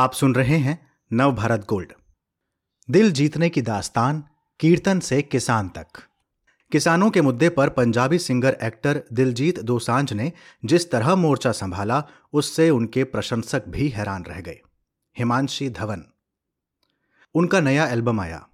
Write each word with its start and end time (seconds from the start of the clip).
आप 0.00 0.12
सुन 0.12 0.34
रहे 0.34 0.56
हैं 0.56 0.90
नव 1.12 1.32
भारत 1.32 1.66
गोल्ड। 1.68 1.92
दिल 2.90 3.12
जीतने 3.12 3.48
की 3.48 3.62
दास्तान, 3.62 4.24
कीर्तन 4.60 5.00
से 5.00 5.22
किसान 5.22 5.68
तक। 5.68 5.86
किसानों 6.72 7.10
के 7.10 7.20
मुद्दे 7.20 7.48
पर 7.48 7.68
पंजाबी 7.68 8.18
सिंगर, 8.18 8.58
एक्टर 8.62 9.02
दिलजीत 9.12 9.60
दोसांझ 9.60 10.12
ने 10.12 10.32
जिस 10.64 10.90
तरह 10.90 11.14
मोर्चा 11.14 11.52
संभाला, 11.52 12.08
उससे 12.32 12.70
उनके 12.70 13.04
प्रशंसक 13.04 13.68
भी 13.68 13.88
हैरान 13.88 14.24
रह 14.24 14.40
गए। 14.40 14.60
हिमांशी 15.18 15.70
धवन। 15.70 16.04
उनका 17.34 17.60
नया 17.60 17.86
एल्बम 17.86 18.20
आया 18.20 18.48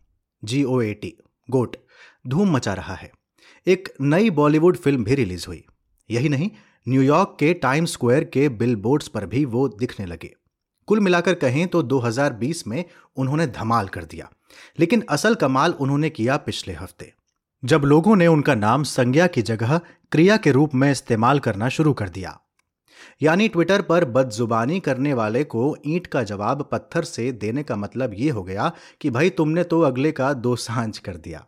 जी 0.44 0.64
ओ 0.64 0.80
ए 0.80 0.94
टी 0.94 1.18
गोट, 1.50 1.76
धूम 2.26 2.50
मचा 2.50 2.74
रहा 2.74 2.94
है। 2.94 3.12
एक 3.66 3.94
नई 4.00 4.30
बॉलीवुड 4.30 4.76
फ़िल्म 4.76 5.04
भी 5.04 5.14
रिलीज़ 5.14 5.46
हुई। 5.46 5.64
यही 6.10 6.28
नहीं, 6.28 6.50
न्यूयॉर्क 6.88 7.36
के 7.40 7.54
टाइम 7.54 7.84
स्क्वायर 7.84 8.24
के 8.24 8.48
बिल 8.48 8.82
पर 8.86 9.26
भी 9.26 9.44
वो 9.44 9.68
दिखने 9.68 10.06
लगे। 10.06 10.34
कुल 10.86 11.00
मिलाकर 11.00 11.34
कहें 11.34 11.68
तो 11.68 11.82
2020 11.82 12.66
में 12.66 12.84
उन्होंने 13.16 13.46
धमाल 13.46 13.88
कर 13.88 14.04
दिया। 14.04 14.30
लेकिन 14.78 15.04
असल 15.08 15.34
कमाल 15.34 15.72
उन्होंने 15.72 16.10
किया 16.10 16.36
पिछले 16.36 16.74
हफ़्ते। 16.74 17.12
जब 17.64 17.82
लोगों 17.84 18.16
ने 18.16 18.26
उनका 18.26 18.54
नाम 18.54 18.82
संज्ञा 18.82 19.26
की 19.26 19.42
जगह 19.42 19.80
क्रिया 20.12 20.36
के 20.36 20.50
रूप 20.50 20.74
में 20.74 20.90
इस्तेमाल 20.90 21.38
करना 21.38 21.68
शुरू 21.68 21.92
कर 21.92 22.08
दिया। 22.08 22.40
यानी 23.22 23.48
ट्विटर 23.48 23.82
पर 23.82 24.04
बदजुबानी 24.04 24.80
करने 24.80 25.14
वाले 25.14 25.44
को 25.44 25.76
ईंट 25.86 26.06
का 26.06 26.22
जवाब 26.22 26.68
पत्थर 26.72 27.04
से 27.04 27.32
देने 27.32 27.62
का 27.62 27.76
मतलब 27.76 28.14
ये 28.14 28.30
हो 28.30 28.42
गया 28.42 28.72
कि 29.00 29.10
भाई 29.10 29.30
तुमने 29.30 29.64
तो 29.64 29.80
अगले 29.80 30.12
का 30.12 30.32
दो 30.32 30.56
साँझ 30.56 30.98
कर 30.98 31.16
दिया। 31.16 31.46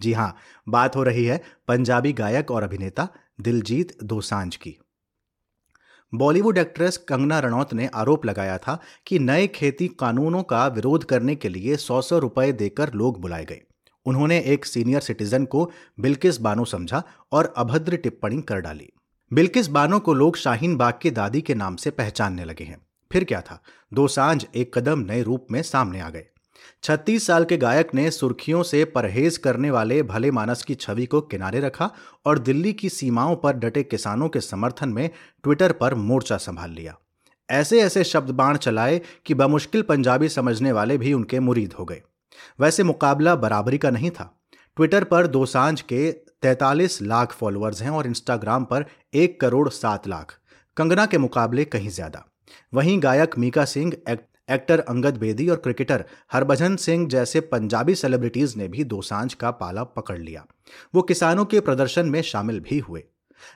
जी 0.00 0.12
हाँ, 0.12 0.36
बात 0.68 0.96
हो 0.96 1.02
रही 1.02 1.24
है 1.24 1.42
पंजाबी 1.68 2.12
गायक 2.12 2.50
और 2.50 2.62
अभिनेता 2.62 3.08
दिलजीत 3.40 4.02
दोसांझ 4.04 4.56
की। 4.56 4.78
बॉलीवुड 6.14 6.58
एक्ट्रेस 6.58 6.96
कंगना 6.96 7.38
रनौत 7.38 7.74
ने 7.74 7.86
आरोप 7.86 8.26
लगाया 8.26 8.58
था 8.58 8.80
कि 9.06 9.18
नए 9.18 9.46
खेती 9.46 9.88
कानूनों 9.88 10.42
का 10.42 10.66
विरोध 10.66 11.04
करने 11.04 11.34
के 11.34 11.48
लिए 11.48 11.76
सौ 11.76 12.00
सौ 12.00 12.18
रुपए 12.18 12.52
देकर 12.52 12.92
लोग 12.94 13.20
बुलाए 13.20 13.44
गए। 13.44 13.60
उन्होंने 14.06 14.40
एक 14.40 14.64
सीनियर 14.64 15.00
सिटीजन 15.00 15.44
को 15.44 15.70
बिल्किस 16.00 16.40
बानो 16.40 16.64
समझा 16.64 17.02
और 17.32 17.54
अभद्र 17.56 17.96
टिप्पणी 17.96 18.42
कर 18.42 18.60
डाली। 18.60 18.92
बिल्किस 19.32 19.68
बानो 19.68 19.98
को 19.98 20.14
लोग 20.14 20.36
शाहीन 20.36 20.76
बाग 20.76 20.94
की 21.02 21.10
दादी 21.10 21.40
के 21.40 21.54
नाम 21.54 21.76
से 21.76 21.90
पहचानने 21.90 22.44
लगे 22.44 22.64
हैं। 22.64 22.86
फिर 23.12 23.24
क्या 23.24 23.40
था? 23.40 23.62
दो 23.94 24.08
साँझ 24.08 24.46
एक 24.54 24.78
कदम 24.78 24.98
नए 24.98 25.22
रूप 25.22 25.46
में 25.50 25.62
सामने 25.62 26.00
आ 26.00 26.10
गए। 26.10 26.26
छत्तीस 26.82 27.26
साल 27.26 27.44
के 27.44 27.56
गायक 27.56 27.94
ने 27.94 28.10
सुर्खियों 28.10 28.62
से 28.62 28.84
परहेज 28.84 29.36
करने 29.36 29.70
वाले 29.70 30.02
भले 30.02 30.30
मानस 30.30 30.62
की 30.62 30.74
छवि 30.74 31.06
को 31.06 31.20
किनारे 31.20 31.60
रखा 31.60 31.90
और 32.26 32.38
दिल्ली 32.38 32.72
की 32.72 32.88
सीमाओं 32.88 33.36
पर 33.36 33.52
डटे 33.52 33.82
किसानों 33.82 34.28
के 34.28 34.40
समर्थन 34.40 34.88
में 34.88 35.10
ट्विटर 35.42 35.72
पर 35.72 35.94
मोर्चा 35.94 36.36
संभाल 36.36 36.70
लिया। 36.70 36.96
ऐसे 37.48 37.80
ऐसे 37.82 38.04
शब्द 38.04 38.30
बाण 38.30 38.56
चलाए 38.56 39.00
कि 39.26 39.34
बमुश्किल 39.34 39.82
पंजाबी 39.82 40.28
समझने 40.28 40.72
वाले 40.72 40.98
भी 40.98 41.12
उनके 41.12 41.40
मुरीद 41.40 41.72
हो 41.72 41.84
गए। 41.84 42.02
वैसे 42.60 42.82
मुकाबला 42.82 43.34
बराबरी 43.36 43.78
का 43.78 43.90
नहीं 43.90 44.10
था। 44.10 44.38
ट्विटर 44.76 45.04
पर 45.04 45.26
दो 45.26 45.46
साँझ 45.46 45.80
के 45.80 46.10
43 46.42 47.00
लाख 47.02 47.32
फॉलोअर्स 47.32 47.82
हैं 47.82 47.90
और 47.90 48.06
इंस्टाग्राम 48.06 48.64
पर 48.64 48.84
एक 49.14 49.40
करोड़ 49.40 49.68
सात 49.68 50.08
लाख। 50.08 50.38
कंगना 50.76 51.06
के 51.06 51.18
मुकाबले 51.18 51.64
कहीं 51.64 51.90
ज़्यादा। 51.90 52.24
वहीं 52.74 53.02
गायक 53.02 53.38
मीका 53.38 53.64
सिंह 53.64 53.92
एक्टर 54.52 54.80
अंगद 54.80 55.16
बेदी 55.16 55.48
और 55.48 55.56
क्रिकेटर 55.56 56.04
हरभजन 56.32 56.76
सिंह 56.76 57.06
जैसे 57.08 57.40
पंजाबी 57.46 57.94
सेलिब्रिटीज 57.94 58.56
ने 58.56 58.68
भी 58.68 58.84
दोसांझ 58.86 59.32
का 59.34 59.50
पाला 59.52 59.84
पकड़ 59.84 60.18
लिया। 60.18 60.44
वो 60.94 61.02
किसानों 61.02 61.44
के 61.44 61.60
प्रदर्शन 61.60 62.06
में 62.06 62.20
शामिल 62.22 62.60
भी 62.60 62.78
हुए। 62.80 63.04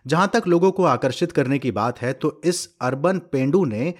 जहाँ 0.07 0.31
तक 0.35 0.47
लोगों 0.47 0.71
को 0.73 0.85
आकर्षित 0.85 1.33
करने 1.33 1.59
की 1.59 1.71
बात 1.73 2.01
है 2.01 2.13
तो 2.13 2.41
इस 2.45 2.69
अर्बन 2.83 3.19
पेंडू 3.33 3.65
ने 3.65 3.93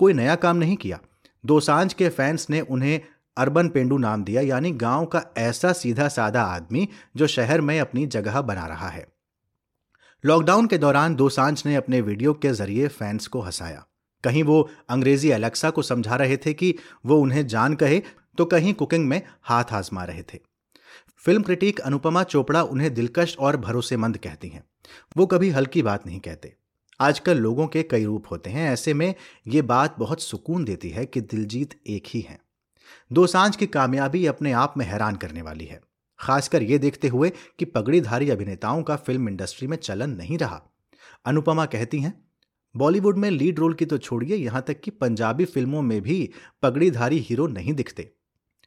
कोई 0.00 0.12
नया 0.12 0.34
काम 0.36 0.56
नहीं 0.56 0.76
किया। 0.76 0.98
दोसांझ 1.44 1.92
के 1.92 2.08
फैंस 2.08 2.46
ने 2.50 2.60
उन्हें 2.60 3.00
अर्बन 3.36 3.68
पेंडू 3.68 3.98
नाम 3.98 4.24
दिया, 4.24 4.42
यानी 4.42 4.70
गाँव 4.70 5.04
का 5.06 5.22
ऐसा 5.38 5.72
सीधा 5.72 6.08
साधा 6.08 6.42
आदमी 6.44 6.88
जो 7.16 7.26
शहर 7.26 7.60
में 7.60 7.78
अपनी 7.80 8.06
जगह 8.06 8.40
बना 8.42 8.66
रहा 8.66 8.88
है। 8.88 9.06
लॉकडाउन 10.24 10.66
के 10.66 10.78
दौरान 10.78 11.14
दोसांझ 11.14 11.62
ने 11.66 11.74
अपने 11.74 12.00
वीडियो 12.00 12.32
के 12.34 12.52
ज़रिए 12.52 12.88
फैंस 12.88 13.26
को 13.26 13.40
हंसाया। 13.40 13.84
कहीं 14.24 14.42
वो 14.42 14.70
अंग्रेज़ी 14.88 15.30
अलेक्सा 15.30 15.70
को 15.70 15.82
समझा 15.82 16.16
रहे 16.16 16.36
थे 16.36 16.54
कि 16.54 16.74
वो 17.06 17.20
उन्हें 17.20 17.46
जान 17.46 17.74
कहे 17.74 18.02
तो 18.38 18.44
कहीं 18.44 18.74
कुकिंग 18.74 19.08
में 19.08 19.22
हाथ 19.42 19.64
आजमा 19.72 20.04
रहे 20.04 20.22
थे। 20.22 20.38
फ़िल्म 21.16 21.42
क्रिटिक 21.42 21.80
अनुपमा 21.80 22.22
चोपड़ा 22.22 22.62
उन्हें 22.62 22.94
दिलकश 22.94 23.36
और 23.38 23.56
भरोसेमंद 23.56 24.16
कहती 24.16 24.48
हैं। 24.48 24.64
वो 25.16 25.26
कभी 25.26 25.50
हल्की 25.50 25.82
बात 25.82 26.06
नहीं 26.06 26.20
कहते। 26.20 26.56
आजकल 27.00 27.38
लोगों 27.38 27.66
के 27.66 27.82
कई 27.82 28.04
रूप 28.04 28.24
होते 28.30 28.50
हैं, 28.50 28.70
ऐसे 28.70 28.94
में 28.94 29.14
ये 29.46 29.62
बात 29.62 29.98
बहुत 29.98 30.22
सुकून 30.22 30.64
देती 30.64 30.90
है 30.90 31.06
कि 31.06 31.20
दिलजीत 31.20 31.74
एक 31.86 32.04
ही 32.06 32.20
है। 32.20 32.38
दो 33.12 33.26
साँझ 33.26 33.56
की 33.56 33.66
कामयाबी 33.66 34.26
अपने 34.26 34.52
आप 34.52 34.74
में 34.76 34.86
हैरान 34.86 35.16
करने 35.16 35.42
वाली 35.42 35.64
है। 35.64 35.80
खासकर 36.20 36.62
ये 36.62 36.78
देखते 36.78 37.08
हुए 37.08 37.32
कि 37.58 37.64
पगड़ीधारी 37.64 38.30
अभिनेताओं 38.30 38.82
का 38.82 38.96
फ़िल्म 38.96 39.28
इंडस्ट्री 39.28 39.68
में 39.68 39.76
चलन 39.76 40.10
नहीं 40.10 40.38
रहा। 40.38 40.62
अनुपमा 41.24 41.66
कहती 41.66 42.00
हैं 42.00 42.27
बॉलीवुड 42.74 43.16
में 43.16 43.30
लीड 43.30 43.58
रोल 43.58 43.74
की 43.74 43.86
तो 43.86 43.98
छोड़िए, 43.98 44.36
यहाँ 44.36 44.62
तक 44.62 44.80
कि 44.80 44.90
पंजाबी 44.90 45.44
फ़िल्मों 45.44 45.82
में 45.82 46.00
भी 46.02 46.30
पगड़ीधारी 46.62 47.18
हीरो 47.18 47.46
नहीं 47.46 47.74
दिखते। 47.74 48.10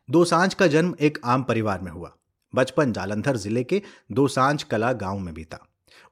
दोसांझ 0.09 0.53
का 0.53 0.67
जन्म 0.67 0.95
एक 0.99 1.19
आम 1.25 1.43
परिवार 1.43 1.81
में 1.81 1.91
हुआ। 1.91 2.11
बचपन 2.53 2.93
जालंधर 2.93 3.37
ज़िले 3.37 3.63
के 3.63 3.81
दोसांझ 4.11 4.61
कला 4.63 4.91
गाँव 4.93 5.19
में 5.19 5.33
बीता। 5.33 5.59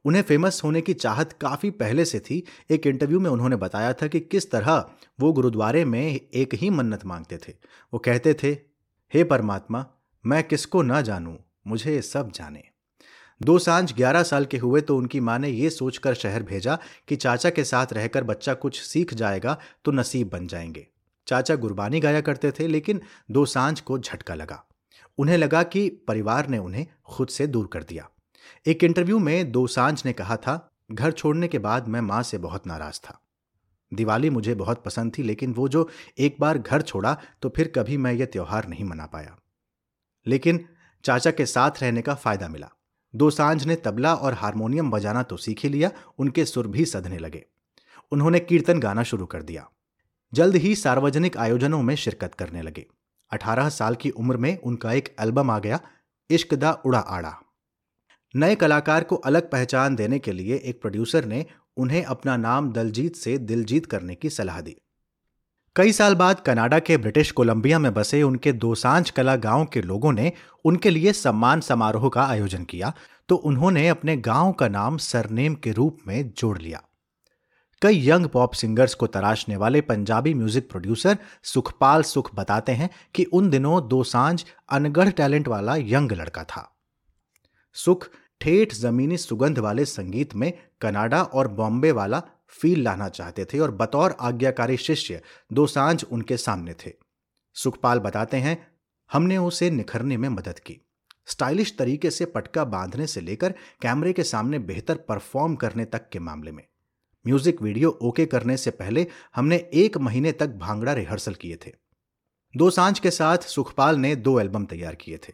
उन्हें 0.05 0.21
फ़ेमस 0.21 0.61
होने 0.63 0.81
की 0.81 0.93
चाहत 0.93 1.33
काफ़ी 1.33 1.69
पहले 1.71 2.05
से 2.05 2.19
थी। 2.19 2.43
एक 2.71 2.87
इंटरव्यू 2.87 3.19
में 3.19 3.29
उन्होंने 3.29 3.55
बताया 3.55 3.93
था 3.93 4.07
कि 4.07 4.19
किस 4.19 4.51
तरह 4.51 4.85
वो 5.19 5.31
गुरुद्वारे 5.33 5.83
में 5.85 6.01
एक 6.01 6.53
ही 6.53 6.69
मन्नत 6.69 7.05
मांगते 7.05 7.37
थे। 7.37 7.53
वो 7.93 7.99
कहते 7.99 8.33
थे, 8.33 8.51
हे 9.13 9.23
परमात्मा, 9.23 9.85
मैं 10.25 10.43
किसको 10.43 10.81
ना 10.81 11.01
जानूं, 11.01 11.35
मुझे 11.67 12.01
सब 12.01 12.31
जाने। 12.31 12.63
दो 13.41 13.59
साँझ 13.59 13.93
ग्यारह 13.93 14.23
साल 14.23 14.45
के 14.45 14.57
हुए 14.57 14.81
तो 14.81 14.97
उनकी 14.97 15.19
माँ 15.19 15.39
ने 15.39 15.49
यह 15.49 15.69
सोचकर 15.69 16.13
शहर 16.13 16.43
भेजा 16.43 16.77
कि 17.07 17.15
चाचा 17.15 17.49
के 17.49 17.63
साथ 17.63 17.93
रहकर 17.93 18.23
बच्चा 18.23 18.53
कुछ 18.53 18.81
सीख 18.81 19.13
जाएगा 19.13 19.57
तो 19.85 19.91
नसीब 19.91 20.29
बन 20.29 20.47
जाएँगे। 20.47 20.87
चाचा 21.27 21.55
गुरबानी 21.55 21.99
गाया 21.99 22.21
करते 22.21 22.51
थे, 22.51 22.67
लेकिन 22.67 23.01
दो 23.31 23.45
साँझ 23.45 23.79
को 23.79 23.99
झटका 23.99 24.35
लगा। 24.35 24.63
उन्हें 25.17 25.37
लगा 25.37 25.63
कि 25.63 25.89
परिवार 25.89 26.47
ने 26.47 26.57
उन्हें 26.57 26.87
खुद 27.05 27.27
से 27.27 27.47
दूर 27.47 27.67
कर 27.67 27.83
दिया। 27.83 28.09
एक 28.67 28.83
इंटरव्यू 28.83 29.19
में 29.19 29.51
दो 29.51 29.67
साँझ 29.67 30.05
ने 30.05 30.13
कहा 30.13 30.35
था, 30.35 30.71
घर 30.91 31.11
छोड़ने 31.11 31.47
के 31.47 31.59
बाद 31.59 31.87
मैं 31.87 32.01
माँ 32.01 32.23
से 32.23 32.37
बहुत 32.37 32.67
नाराज़ 32.67 32.99
था। 32.99 33.21
दिवाली 33.93 34.29
मुझे 34.29 34.55
बहुत 34.55 34.83
पसंद 34.83 35.11
थी, 35.17 35.23
लेकिन 35.23 35.53
वो 35.53 35.67
जो 35.67 35.89
एक 36.17 36.35
बार 36.39 36.57
घर 36.57 36.81
छोड़ा 36.81 37.17
तो 37.41 37.49
फिर 37.49 37.71
कभी 37.75 37.97
मैं 37.97 38.13
ये 38.13 38.25
त्यौहार 38.25 38.67
नहीं 38.67 38.85
मना 38.85 39.05
पाया। 39.05 39.37
लेकिन 40.27 40.65
चाचा 41.03 41.31
के 41.31 41.45
साथ 41.45 41.71
रहने 41.81 42.01
का 42.01 42.15
फ़ायदा 42.15 42.47
मिला। 42.47 42.69
दो 43.15 43.29
साँझ 43.29 43.65
ने 43.65 43.75
तबला 43.75 44.15
और 44.15 44.33
हारमोनियम 44.33 44.91
बजाना 44.91 45.23
तो 45.23 45.37
सीख 45.37 45.63
ही 45.63 45.69
लिया, 45.69 45.91
उनके 46.19 46.45
सुर 46.45 46.67
भी 46.67 46.85
सधने 46.85 47.17
लगे। 47.17 47.45
उन्होंने 48.11 48.39
कीर्तन 48.39 48.79
गाना 48.79 49.03
शुरू 49.03 49.25
कर 49.25 49.41
दिया। 49.41 49.69
जल्द 50.33 50.55
ही 50.55 50.75
सार्वजनिक 50.75 51.37
आयोजनों 51.37 51.81
में 51.81 51.95
शिरकत 51.95 52.35
करने 52.35 52.61
लगे। 52.61 52.85
अठारह 53.31 53.69
साल 53.69 53.95
की 53.95 54.09
उम्र 54.09 54.37
में 54.37 54.57
उनका 54.57 54.93
एक 54.93 55.15
एल्बम 55.19 55.51
आ 55.51 55.59
गया, 55.59 55.79
इश्क 56.29 56.53
दा 56.53 56.71
उड़ा 56.71 56.99
आड़ा। 56.99 57.35
नए 58.35 58.55
कलाकार 58.55 59.03
को 59.03 59.15
अलग 59.15 59.51
पहचान 59.51 59.95
देने 59.95 60.19
के 60.19 60.31
लिए 60.31 60.55
एक 60.55 60.81
प्रोड्यूसर 60.81 61.25
ने 61.25 61.45
उन्हें 61.77 62.03
अपना 62.03 62.37
नाम 62.37 62.71
दलजीत 62.71 63.15
से 63.15 63.37
दिलजीत 63.37 63.85
करने 63.85 64.15
की 64.15 64.29
सलाह 64.29 64.61
दी। 64.61 64.75
कई 65.79 65.91
साल 65.91 66.15
बाद 66.15 66.39
कनाडा 66.39 66.79
के 66.79 66.97
ब्रिटिश 66.97 67.31
कोलंबिया 67.31 67.77
में 67.79 67.93
बसे 67.93 68.21
उनके 68.23 68.51
दोसांझ 68.51 69.09
कला 69.09 69.35
गाँव 69.35 69.65
के 69.65 69.81
लोगों 69.81 70.11
ने 70.11 70.31
उनके 70.65 70.89
लिए 70.89 71.13
सम्मान 71.13 71.61
समारोह 71.61 72.09
का 72.09 72.23
आयोजन 72.23 72.63
किया 72.63 72.93
तो 73.29 73.35
उन्होंने 73.35 73.87
अपने 73.87 74.17
गाँव 74.17 74.51
का 74.51 74.67
नाम 74.67 74.97
सरनेम 74.97 75.55
के 75.55 75.71
रूप 75.71 75.97
में 76.07 76.31
जोड़ 76.37 76.57
लिया। 76.57 76.81
कई 77.81 78.09
यंग 78.09 78.25
पॉप 78.25 78.53
सिंगर्स 78.53 78.93
को 78.93 79.07
तराशने 79.07 79.55
वाले 79.55 79.81
पंजाबी 79.81 80.33
म्यूज़िक 80.33 80.69
प्रोड्यूसर 80.69 81.17
सुखपाल 81.43 82.03
सुख 82.03 82.35
बताते 82.35 82.71
हैं 82.71 82.89
कि 83.15 83.23
उन 83.23 83.49
दिनों 83.49 83.87
दोसांझ 83.87 84.43
अनगढ़ 84.69 85.09
टैलेंट 85.09 85.47
वाला 85.47 85.75
यंग 85.75 86.11
लड़का 86.11 86.43
था। 86.43 86.77
सुख, 87.73 88.07
ठेठ 88.41 88.73
जमीनी 88.73 89.17
सुगंध 89.17 89.59
वाले 89.59 89.85
संगीत 89.85 90.35
में 90.35 90.51
कनाडा 90.81 91.21
और 91.23 91.47
बॉम्बे 91.47 91.91
वाला 91.91 92.21
फील 92.49 92.83
लाना 92.83 93.09
चाहते 93.09 93.45
थे 93.45 93.59
और 93.59 93.71
बतौर 93.71 94.15
आज्ञाकारी 94.19 94.77
शिष्य 94.77 95.21
दो 95.53 95.67
साँझ 95.67 96.03
उनके 96.03 96.37
सामने 96.37 96.73
थे। 96.73 96.91
सुखपाल 97.53 97.99
बताते 97.99 98.37
हैं, 98.37 98.67
हमने 99.11 99.37
उसे 99.37 99.69
निखरने 99.69 100.17
में 100.17 100.29
मदद 100.29 100.59
की। 100.59 100.79
स्टाइलिश 101.27 101.77
तरीके 101.77 102.11
से 102.11 102.25
पटका 102.25 102.63
बांधने 102.63 103.07
से 103.07 103.21
लेकर 103.21 103.51
कैमरे 103.81 104.13
के 104.13 104.23
सामने 104.23 104.59
बेहतर 104.59 104.95
परफॉर्म 104.95 105.55
करने 105.55 105.85
तक 105.85 106.09
के 106.09 106.19
मामले 106.19 106.51
में। 106.51 106.63
म्यूज़िक 107.27 107.61
वीडियो 107.61 107.89
ओके 108.01 108.25
करने 108.25 108.57
से 108.57 108.71
पहले 108.71 109.07
हमने 109.35 109.57
एक 109.73 109.97
महीने 109.97 110.31
तक 110.31 110.49
भांगड़ा 110.49 110.93
रिहर्सल 110.93 111.33
किए 111.33 111.57
थे। 111.65 111.71
दो 112.57 112.69
साँझ 112.69 112.99
के 112.99 113.11
साथ 113.11 113.37
सुखपाल 113.37 113.97
ने 113.97 114.15
दो 114.15 114.39
एल्बम 114.39 114.65
तैयार 114.65 114.95
किए 114.95 115.17
थे। 115.17 115.33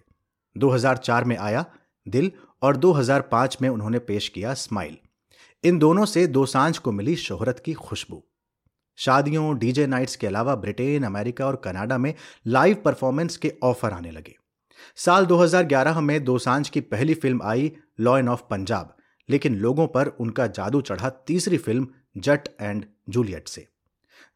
2004 0.58 1.24
में 1.24 1.38
आया 1.38 1.66
दिल 2.08 2.32
और 2.62 2.78
2005 2.78 3.58
में 3.62 3.70
उन्होंने 3.70 4.00
पेश 4.00 4.30
किया 4.30 4.54
स्माइल। 4.54 4.98
इन 5.66 5.80
दोनों 5.80 6.06
से 6.06 6.28
दोसांझ 6.28 6.78
को 6.78 6.92
मिली 6.92 7.16
शोहरत 7.16 7.62
की 7.66 7.74
खुशबू। 7.74 8.24
शादियों, 8.96 9.58
डीजे 9.58 9.88
नाइट्स 9.88 10.16
के 10.16 10.28
अलावा 10.28 10.56
ब्रिटेन, 10.56 11.04
अमेरिका 11.04 11.48
और 11.48 11.56
कनाडा 11.56 11.98
में 11.98 12.14
लाइव 12.48 12.76
परफॉर्मेंस 12.76 13.38
के 13.38 13.54
ऑफ़र 13.64 13.92
आने 13.92 14.12
लगे। 14.12 14.36
साल 14.96 15.26
2011 15.26 16.02
में 16.02 16.24
दो 16.24 16.32
दोसांझ 16.32 16.70
की 16.70 16.82
पहली 16.82 17.14
फ़िल्म 17.14 17.42
आई 17.44 17.72
लॉयन 18.00 18.30
ऑफ़ 18.30 18.42
पंजाब, 18.50 18.98
लेकिन 19.30 19.56
लोगों 19.56 19.88
पर 19.88 20.08
उनका 20.08 20.48
जादू 20.48 20.82
चढ़ा 20.82 21.10
तीसरी 21.10 21.58
फ़िल्म 21.58 21.88
जट 22.18 22.50
एंड 22.62 22.86
जूलियट 23.10 23.48
से। 23.48 23.68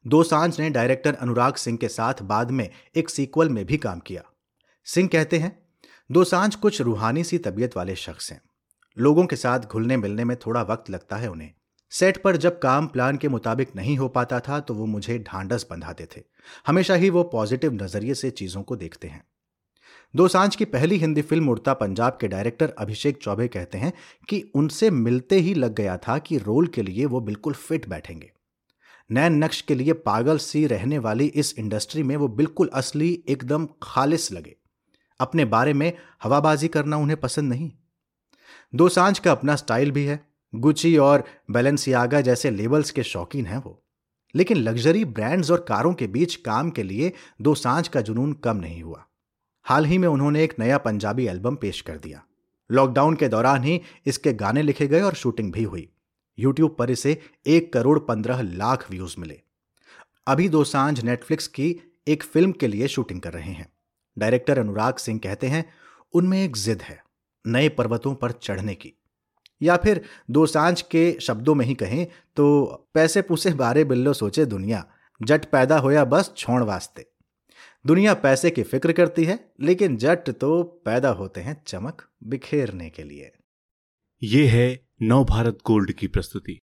दोसांझ 0.07 0.59
ने 0.59 0.69
डायरेक्टर 0.69 1.13
अनुराग 1.13 1.53
सिंह 1.53 1.77
के 1.77 1.87
साथ 1.87 2.13
बाद 2.21 2.51
में 2.51 2.69
एक 2.95 3.09
सीक्वल 3.09 3.49
में 3.49 3.65
भी 3.65 3.77
काम 3.77 3.99
किया। 3.99 4.23
सिंह 4.85 5.09
कहते 5.11 5.37
हैं 5.37 5.67
दोसांझ 6.11 6.55
कुछ 6.55 6.81
रूहानी 6.81 7.23
सी 7.23 7.37
तबीयत 7.37 7.77
वाले 7.77 7.95
शख्स 7.95 8.31
हैं। 8.31 8.41
लोगों 8.97 9.25
के 9.25 9.35
साथ 9.35 9.59
घुलने 9.59 9.97
मिलने 9.97 10.23
में 10.23 10.37
थोड़ा 10.37 10.61
वक्त 10.61 10.89
लगता 10.89 11.15
है 11.15 11.31
उन्हें। 11.31 11.51
सेट 11.91 12.21
पर 12.23 12.37
जब 12.37 12.59
काम 12.59 12.87
प्लान 12.87 13.17
के 13.17 13.27
मुताबिक 13.27 13.75
नहीं 13.75 13.97
हो 13.97 14.07
पाता 14.07 14.39
था 14.39 14.59
तो 14.59 14.73
वो 14.73 14.85
मुझे 14.85 15.19
ढांडस 15.19 15.67
बंधाते 15.71 16.07
थे। 16.17 16.21
हमेशा 16.67 16.95
ही 16.95 17.09
वो 17.09 17.23
पॉजिटिव 17.23 17.73
नज़रिए 17.73 18.13
से 18.13 18.29
चीज़ों 18.31 18.63
को 18.63 18.75
देखते 18.75 19.07
हैं। 19.07 19.23
दो 20.15 20.27
साँझ 20.27 20.55
की 20.55 20.65
पहली 20.65 20.97
हिंदी 20.97 21.21
फ़िल्म 21.21 21.49
उड़ता 21.49 21.73
पंजाब 21.73 22.17
के 22.21 22.27
डायरेक्टर 22.27 22.73
अभिषेक 22.79 23.17
चौबे 23.17 23.47
कहते 23.47 23.77
हैं 23.77 23.93
कि 24.29 24.51
उनसे 24.55 24.89
मिलते 24.89 25.35
ही 25.35 25.53
लग 25.53 25.75
गया 25.75 25.97
था 25.97 26.17
कि 26.17 26.37
रोल 26.37 26.67
के 26.67 26.81
लिए 26.81 27.05
वो 27.05 27.19
बिल्कुल 27.19 27.53
फिट 27.53 27.89
बैठेंगे। 27.89 28.31
नैन 29.11 29.43
नक्श 29.43 29.61
के 29.61 29.75
लिए 29.75 29.93
पागल 29.93 30.37
सी 30.37 30.67
रहने 30.67 30.97
वाली 30.97 31.25
इस 31.25 31.55
इंडस्ट्री 31.59 32.03
में 32.03 32.15
वो 32.17 32.27
बिल्कुल 32.27 32.69
असली, 32.73 33.23
एकदम 33.29 33.67
खालिस 33.83 34.31
लगे। 34.31 34.55
अपने 35.19 35.45
बारे 35.45 35.73
में 35.73 35.93
हवाबाजी 36.23 36.67
करना 36.67 36.97
उन्हें 36.97 37.19
पसंद 37.19 37.49
नहीं। 37.49 37.71
दो 38.75 38.89
साँझ 38.89 39.19
का 39.19 39.31
अपना 39.31 39.55
स्टाइल 39.55 39.91
भी 39.91 40.05
है। 40.05 40.25
गुची 40.55 40.97
और 40.97 41.23
बैलेंसियागा 41.51 42.21
जैसे 42.21 42.51
लेबल्स 42.51 42.91
के 42.91 43.03
शौकीन 43.03 43.45
हैं 43.45 43.57
वो। 43.57 43.83
लेकिन 44.35 44.57
लग्जरी 44.57 45.05
ब्रांड्स 45.05 45.51
और 45.51 45.65
कारों 45.69 45.93
के 45.93 46.07
बीच 46.07 46.35
काम 46.35 46.69
के 46.69 46.83
लिए 46.83 47.13
दो 47.41 47.55
साँझ 47.55 47.87
का 47.87 48.01
जुनून 48.01 48.33
कम 48.33 48.57
नहीं 48.57 48.83
हुआ। 48.83 49.05
हाल 49.63 49.85
ही 49.85 49.97
में 49.97 50.07
उन्होंने 50.07 50.43
एक 50.43 50.53
नया 50.59 50.77
पंजाबी 50.77 51.27
एल्बम 51.27 51.55
पेश 51.55 51.81
कर 51.81 51.97
दिया। 51.97 52.23
लॉकडाउन 52.71 53.15
के 53.15 53.27
दौरान 53.27 53.63
ही 53.63 53.81
इसके 54.05 54.33
गाने 54.33 54.61
लिखे 54.61 54.87
गए 54.87 55.01
और 55.01 55.13
शूटिंग 55.13 55.53
भी 55.53 55.63
हुई। 55.63 55.89
यूट्यूब 56.39 56.75
पर 56.79 56.91
इसे 56.91 57.21
एक 57.47 57.73
करोड़ 57.73 57.99
पंद्रह 57.99 58.41
लाख 58.41 58.91
व्यूज़ 58.91 59.15
मिले। 59.19 59.41
अभी 60.27 60.49
दो 60.49 60.63
साँझ 60.63 61.03
नेटफ्लिक्स 61.03 61.47
की 61.47 61.79
एक 62.07 62.23
फ़िल्म 62.23 62.51
के 62.51 62.67
लिए 62.67 62.87
शूटिंग 62.87 63.21
कर 63.21 63.33
रहे 63.33 63.51
हैं। 63.51 63.73
डायरेक्टर 64.17 64.59
अनुराग 64.59 64.95
सिंह 64.95 65.19
कहते 65.19 65.47
हैं, 65.47 65.69
उनमें 66.13 66.43
एक 66.43 66.55
जिद 66.55 66.81
है। 66.81 67.08
नए 67.47 67.69
पर्वतों 67.69 68.15
पर 68.15 68.31
चढ़ने 68.31 68.75
की। 68.75 68.93
या 69.61 69.75
फिर 69.77 70.01
दो 70.31 70.45
साँझ 70.45 70.81
के 70.81 71.11
शब्दों 71.21 71.55
में 71.55 71.65
ही 71.65 71.75
कहें 71.75 72.05
तो 72.35 72.65
पैसे 72.93 73.21
पूसे 73.21 73.53
बारे 73.53 73.83
बिल्लो 73.83 74.13
सोचे 74.13 74.45
दुनिया, 74.45 74.85
जट 75.21 75.45
पैदा 75.45 75.77
होया 75.77 76.03
बस 76.05 76.33
छोड़ 76.37 76.63
वास्ते। 76.63 77.05
दुनिया 77.85 78.13
पैसे 78.13 78.51
की 78.51 78.63
फ़िक्र 78.63 78.91
करती 78.91 79.25
है, 79.25 79.39
लेकिन 79.61 79.97
जट 79.97 80.29
तो 80.29 80.63
पैदा 80.63 81.09
होते 81.09 81.41
हैं 81.41 81.63
चमक 81.67 82.01
बिखेरने 82.23 82.89
के 82.89 83.03
लिए। 83.03 83.31
ये 84.23 84.47
है 84.47 84.87
नव 85.01 85.23
भारत 85.23 85.57
गोल्ड 85.65 85.91
की 85.91 86.07
प्रस्तुति। 86.07 86.59